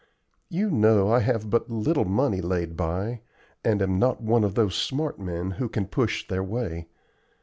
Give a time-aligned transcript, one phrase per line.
[0.49, 3.21] You know I have but little money laid by,
[3.63, 6.87] and am not one of those smart men who can push their way.